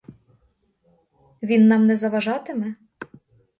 Він 1.43 1.67
нам 1.67 1.87
не 1.87 1.95
заважатиме? 1.95 2.75